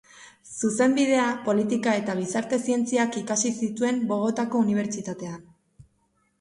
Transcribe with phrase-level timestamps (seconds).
[0.53, 5.49] Zuzenbidea, politika- eta gizarte-zientziak ikasi zituen Bogotako Unibertsitatean.